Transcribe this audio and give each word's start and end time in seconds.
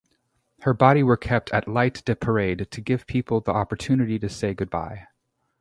Her 0.63 0.73
body 0.73 1.03
were 1.03 1.15
kept 1.15 1.51
at 1.51 1.67
lite-de-parade 1.67 2.71
to 2.71 2.81
give 2.81 3.05
people 3.05 3.39
the 3.39 3.51
opportunity 3.51 4.17
to 4.17 4.29
say 4.29 4.55
goodbye. 4.55 5.05